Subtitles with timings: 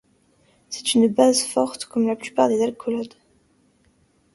[0.69, 3.17] C'est une base forte comme la plupart des alcoolates.